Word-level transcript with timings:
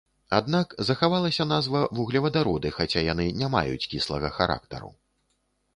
Аднак 0.37 0.71
захавалася 0.87 1.47
назва 1.53 1.81
вуглевадароды, 1.97 2.67
хаця 2.79 3.07
яны 3.13 3.29
не 3.43 3.47
маюць 3.59 3.87
кіслага 3.95 4.35
характару. 4.41 4.91